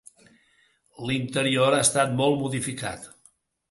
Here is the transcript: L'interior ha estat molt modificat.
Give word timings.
L'interior 1.11 1.77
ha 1.79 1.85
estat 1.91 2.19
molt 2.25 2.45
modificat. 2.47 3.11